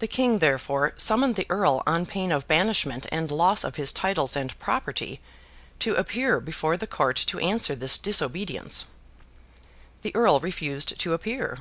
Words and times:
The 0.00 0.08
King, 0.08 0.40
therefore, 0.40 0.92
summoned 0.96 1.36
the 1.36 1.46
Earl, 1.48 1.84
on 1.86 2.04
pain 2.04 2.32
of 2.32 2.48
banishment 2.48 3.06
and 3.12 3.30
loss 3.30 3.62
of 3.62 3.76
his 3.76 3.92
titles 3.92 4.34
and 4.34 4.58
property, 4.58 5.20
to 5.78 5.94
appear 5.94 6.40
before 6.40 6.76
the 6.76 6.88
court 6.88 7.14
to 7.28 7.38
answer 7.38 7.76
this 7.76 7.96
disobedience. 7.96 8.86
The 10.02 10.12
Earl 10.16 10.40
refused 10.40 10.98
to 10.98 11.12
appear. 11.12 11.58